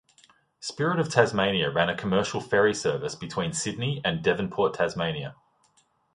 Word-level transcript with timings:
Spirit 0.59 0.97
of 0.99 1.11
Tasmania 1.11 1.69
ran 1.69 1.87
a 1.87 1.95
commercial 1.95 2.41
ferry 2.41 2.73
service 2.73 3.13
between 3.13 3.53
Sydney 3.53 4.01
and 4.03 4.23
Devonport, 4.23 4.73
Tasmania. 4.73 5.35